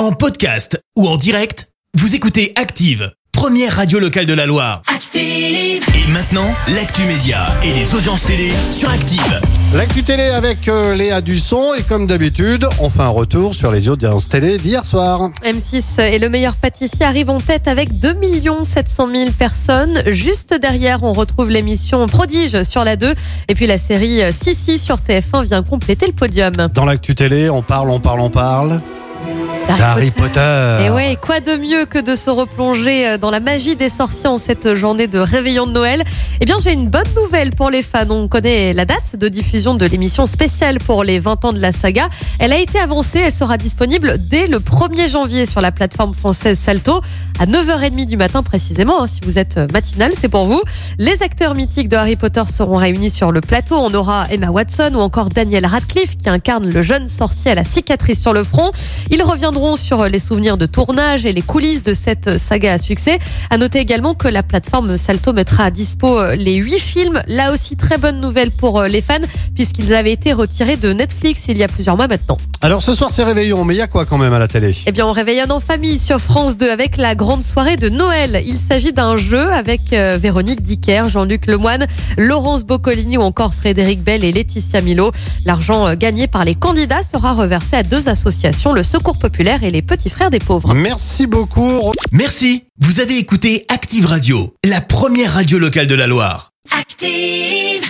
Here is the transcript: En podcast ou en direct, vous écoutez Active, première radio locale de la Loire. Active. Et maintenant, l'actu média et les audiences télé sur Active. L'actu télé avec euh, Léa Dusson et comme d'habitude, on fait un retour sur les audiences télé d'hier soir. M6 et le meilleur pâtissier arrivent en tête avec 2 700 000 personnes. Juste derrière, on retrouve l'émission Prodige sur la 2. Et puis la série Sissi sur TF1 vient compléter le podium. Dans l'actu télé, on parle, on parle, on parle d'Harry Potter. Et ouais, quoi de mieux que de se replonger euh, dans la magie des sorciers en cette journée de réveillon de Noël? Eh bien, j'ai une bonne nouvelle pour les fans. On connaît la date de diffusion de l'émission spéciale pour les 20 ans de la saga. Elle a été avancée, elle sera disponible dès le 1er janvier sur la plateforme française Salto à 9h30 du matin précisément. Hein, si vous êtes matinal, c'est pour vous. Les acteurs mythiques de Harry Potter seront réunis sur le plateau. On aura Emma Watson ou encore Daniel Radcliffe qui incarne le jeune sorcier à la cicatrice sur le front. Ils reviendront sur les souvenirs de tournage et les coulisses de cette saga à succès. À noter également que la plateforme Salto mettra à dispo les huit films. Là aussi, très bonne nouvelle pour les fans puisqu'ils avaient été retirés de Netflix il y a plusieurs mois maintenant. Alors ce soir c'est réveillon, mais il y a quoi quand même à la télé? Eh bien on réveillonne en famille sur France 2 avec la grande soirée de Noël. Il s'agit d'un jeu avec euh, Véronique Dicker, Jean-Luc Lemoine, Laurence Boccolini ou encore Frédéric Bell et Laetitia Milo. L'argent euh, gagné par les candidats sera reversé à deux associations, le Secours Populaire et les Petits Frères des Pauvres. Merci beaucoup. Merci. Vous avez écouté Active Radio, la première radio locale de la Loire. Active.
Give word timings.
En 0.00 0.12
podcast 0.12 0.82
ou 0.96 1.06
en 1.06 1.18
direct, 1.18 1.68
vous 1.92 2.14
écoutez 2.14 2.54
Active, 2.56 3.12
première 3.32 3.76
radio 3.76 3.98
locale 3.98 4.24
de 4.24 4.32
la 4.32 4.46
Loire. 4.46 4.80
Active. 4.86 5.20
Et 5.94 6.10
maintenant, 6.10 6.46
l'actu 6.74 7.02
média 7.02 7.48
et 7.62 7.74
les 7.74 7.94
audiences 7.94 8.24
télé 8.24 8.50
sur 8.70 8.88
Active. 8.88 9.42
L'actu 9.74 10.02
télé 10.02 10.22
avec 10.22 10.68
euh, 10.68 10.94
Léa 10.94 11.20
Dusson 11.20 11.74
et 11.78 11.82
comme 11.82 12.06
d'habitude, 12.06 12.66
on 12.78 12.88
fait 12.88 13.02
un 13.02 13.10
retour 13.10 13.54
sur 13.54 13.70
les 13.70 13.90
audiences 13.90 14.26
télé 14.26 14.56
d'hier 14.56 14.86
soir. 14.86 15.32
M6 15.44 16.00
et 16.00 16.18
le 16.18 16.30
meilleur 16.30 16.56
pâtissier 16.56 17.04
arrivent 17.04 17.28
en 17.28 17.40
tête 17.40 17.68
avec 17.68 17.98
2 17.98 18.16
700 18.62 19.08
000 19.12 19.30
personnes. 19.32 20.02
Juste 20.06 20.54
derrière, 20.54 21.02
on 21.02 21.12
retrouve 21.12 21.50
l'émission 21.50 22.06
Prodige 22.06 22.62
sur 22.62 22.84
la 22.84 22.96
2. 22.96 23.14
Et 23.48 23.54
puis 23.54 23.66
la 23.66 23.76
série 23.76 24.22
Sissi 24.32 24.78
sur 24.78 24.96
TF1 24.96 25.44
vient 25.44 25.62
compléter 25.62 26.06
le 26.06 26.14
podium. 26.14 26.54
Dans 26.72 26.86
l'actu 26.86 27.14
télé, 27.14 27.50
on 27.50 27.60
parle, 27.60 27.90
on 27.90 28.00
parle, 28.00 28.20
on 28.20 28.30
parle 28.30 28.80
d'Harry 29.76 30.10
Potter. 30.10 30.84
Et 30.84 30.90
ouais, 30.90 31.16
quoi 31.20 31.40
de 31.40 31.56
mieux 31.56 31.84
que 31.86 31.98
de 31.98 32.14
se 32.14 32.30
replonger 32.30 33.06
euh, 33.06 33.18
dans 33.18 33.30
la 33.30 33.40
magie 33.40 33.76
des 33.76 33.88
sorciers 33.88 34.28
en 34.28 34.38
cette 34.38 34.74
journée 34.74 35.06
de 35.06 35.18
réveillon 35.18 35.66
de 35.66 35.72
Noël? 35.72 36.04
Eh 36.40 36.44
bien, 36.44 36.56
j'ai 36.62 36.72
une 36.72 36.88
bonne 36.88 37.08
nouvelle 37.16 37.50
pour 37.50 37.70
les 37.70 37.82
fans. 37.82 38.08
On 38.10 38.28
connaît 38.28 38.72
la 38.72 38.84
date 38.84 39.16
de 39.16 39.28
diffusion 39.28 39.74
de 39.74 39.86
l'émission 39.86 40.26
spéciale 40.26 40.78
pour 40.78 41.04
les 41.04 41.18
20 41.18 41.44
ans 41.44 41.52
de 41.52 41.60
la 41.60 41.72
saga. 41.72 42.08
Elle 42.38 42.52
a 42.52 42.58
été 42.58 42.78
avancée, 42.78 43.20
elle 43.26 43.32
sera 43.32 43.56
disponible 43.56 44.16
dès 44.18 44.46
le 44.46 44.58
1er 44.58 45.10
janvier 45.10 45.46
sur 45.46 45.60
la 45.60 45.72
plateforme 45.72 46.14
française 46.14 46.58
Salto 46.58 47.00
à 47.38 47.46
9h30 47.46 48.06
du 48.06 48.16
matin 48.16 48.42
précisément. 48.42 49.02
Hein, 49.02 49.06
si 49.06 49.20
vous 49.24 49.38
êtes 49.38 49.58
matinal, 49.72 50.12
c'est 50.18 50.28
pour 50.28 50.46
vous. 50.46 50.62
Les 50.98 51.22
acteurs 51.22 51.54
mythiques 51.54 51.88
de 51.88 51.96
Harry 51.96 52.16
Potter 52.16 52.42
seront 52.50 52.76
réunis 52.76 53.10
sur 53.10 53.32
le 53.32 53.40
plateau. 53.40 53.76
On 53.76 53.92
aura 53.94 54.26
Emma 54.30 54.50
Watson 54.50 54.92
ou 54.94 55.00
encore 55.00 55.28
Daniel 55.28 55.66
Radcliffe 55.66 56.16
qui 56.16 56.28
incarne 56.28 56.68
le 56.68 56.82
jeune 56.82 57.06
sorcier 57.06 57.50
à 57.50 57.54
la 57.54 57.64
cicatrice 57.64 58.20
sur 58.20 58.32
le 58.32 58.44
front. 58.44 58.70
Ils 59.10 59.22
reviendront 59.22 59.59
sur 59.76 60.08
les 60.08 60.18
souvenirs 60.18 60.56
de 60.56 60.66
tournage 60.66 61.26
et 61.26 61.32
les 61.32 61.42
coulisses 61.42 61.82
de 61.82 61.94
cette 61.94 62.38
saga 62.38 62.74
à 62.74 62.78
succès. 62.78 63.18
À 63.50 63.58
noter 63.58 63.78
également 63.78 64.14
que 64.14 64.28
la 64.28 64.42
plateforme 64.42 64.96
Salto 64.96 65.32
mettra 65.32 65.64
à 65.64 65.70
dispo 65.70 66.34
les 66.34 66.54
huit 66.54 66.80
films. 66.80 67.22
Là 67.26 67.52
aussi, 67.52 67.76
très 67.76 67.98
bonne 67.98 68.20
nouvelle 68.20 68.50
pour 68.50 68.82
les 68.82 69.00
fans 69.00 69.18
puisqu'ils 69.54 69.94
avaient 69.94 70.12
été 70.12 70.32
retirés 70.32 70.76
de 70.76 70.92
Netflix 70.92 71.46
il 71.48 71.58
y 71.58 71.62
a 71.62 71.68
plusieurs 71.68 71.96
mois 71.96 72.08
maintenant. 72.08 72.38
Alors 72.62 72.82
ce 72.82 72.92
soir 72.92 73.10
c'est 73.10 73.24
réveillon, 73.24 73.64
mais 73.64 73.74
il 73.74 73.78
y 73.78 73.82
a 73.82 73.86
quoi 73.86 74.04
quand 74.04 74.18
même 74.18 74.34
à 74.34 74.38
la 74.38 74.46
télé? 74.46 74.76
Eh 74.84 74.92
bien 74.92 75.06
on 75.06 75.12
réveillonne 75.12 75.50
en 75.50 75.60
famille 75.60 75.98
sur 75.98 76.20
France 76.20 76.58
2 76.58 76.70
avec 76.70 76.98
la 76.98 77.14
grande 77.14 77.42
soirée 77.42 77.78
de 77.78 77.88
Noël. 77.88 78.42
Il 78.46 78.58
s'agit 78.58 78.92
d'un 78.92 79.16
jeu 79.16 79.50
avec 79.50 79.94
euh, 79.94 80.18
Véronique 80.20 80.60
Dicker, 80.60 81.08
Jean-Luc 81.08 81.46
Lemoine, 81.46 81.86
Laurence 82.18 82.64
Boccolini 82.64 83.16
ou 83.16 83.22
encore 83.22 83.54
Frédéric 83.54 84.02
Bell 84.02 84.24
et 84.24 84.32
Laetitia 84.32 84.82
Milo. 84.82 85.10
L'argent 85.46 85.86
euh, 85.86 85.94
gagné 85.94 86.28
par 86.28 86.44
les 86.44 86.54
candidats 86.54 87.02
sera 87.02 87.32
reversé 87.32 87.76
à 87.76 87.82
deux 87.82 88.10
associations, 88.10 88.74
le 88.74 88.82
Secours 88.82 89.18
Populaire 89.18 89.64
et 89.64 89.70
les 89.70 89.80
Petits 89.80 90.10
Frères 90.10 90.30
des 90.30 90.38
Pauvres. 90.38 90.74
Merci 90.74 91.26
beaucoup. 91.26 91.92
Merci. 92.12 92.64
Vous 92.78 93.00
avez 93.00 93.16
écouté 93.16 93.64
Active 93.70 94.04
Radio, 94.04 94.54
la 94.68 94.82
première 94.82 95.32
radio 95.32 95.58
locale 95.58 95.86
de 95.86 95.94
la 95.94 96.06
Loire. 96.06 96.50
Active. 96.78 97.89